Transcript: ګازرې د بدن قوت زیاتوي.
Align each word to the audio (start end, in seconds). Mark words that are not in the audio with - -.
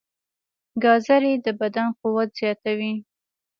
ګازرې 0.83 1.33
د 1.45 1.47
بدن 1.59 1.87
قوت 1.99 2.29
زیاتوي. 2.39 2.93